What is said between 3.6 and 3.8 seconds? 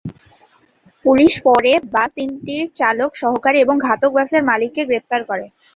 এবং